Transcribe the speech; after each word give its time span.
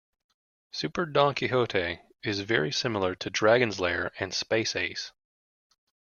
"Super 0.71 1.05
Don 1.05 1.35
Quix-ote" 1.35 1.99
is 2.23 2.39
very 2.39 2.71
similar 2.71 3.13
to 3.13 3.29
"Dragon's 3.29 3.79
Lair" 3.79 4.11
and 4.19 4.33
"Space 4.33 4.75
Ace". 4.75 5.11